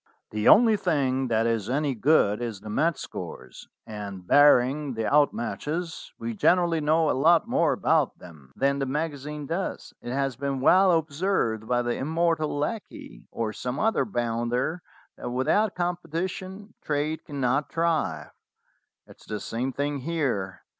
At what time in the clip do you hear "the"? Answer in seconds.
0.31-0.47, 2.61-2.71, 4.95-5.05, 8.79-8.87, 11.83-11.93, 19.27-19.39